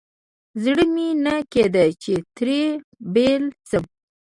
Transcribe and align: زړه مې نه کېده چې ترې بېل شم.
زړه 0.63 0.83
مې 0.93 1.07
نه 1.25 1.35
کېده 1.51 1.85
چې 2.01 2.13
ترې 2.35 2.61
بېل 3.13 3.43
شم. 3.67 3.83